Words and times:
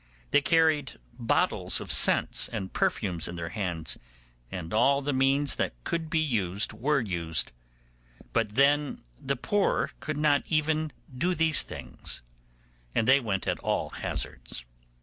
They 0.31 0.41
carried 0.41 0.97
bottles 1.19 1.79
of 1.79 1.91
scents 1.91 2.49
and 2.49 2.73
perfumes 2.73 3.27
in 3.27 3.35
their 3.35 3.49
hands, 3.49 3.99
and 4.51 4.73
all 4.73 5.03
the 5.03 5.13
means 5.13 5.57
that 5.57 5.75
could 5.83 6.09
be 6.09 6.17
used 6.17 6.73
were 6.73 7.01
used, 7.01 7.51
but 8.33 8.55
then 8.55 9.03
the 9.19 9.35
poor 9.35 9.91
could 9.99 10.17
not 10.17 10.45
do 10.47 10.55
even 10.55 10.91
these 11.07 11.61
things, 11.61 12.23
and 12.95 13.07
they 13.07 13.19
went 13.19 13.45
at 13.47 13.59
all 13.59 13.91
hazards. 13.91 14.65